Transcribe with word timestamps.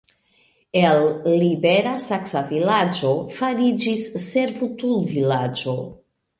El 0.79 1.01
libera 1.43 1.93
saksa 2.07 2.43
vilaĝo 2.49 3.13
fariĝis 3.37 4.09
servutulvilaĝo. 4.27 5.81